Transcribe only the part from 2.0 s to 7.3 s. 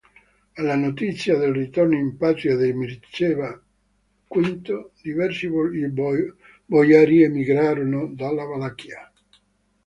patria di Mircea V, diversi boiari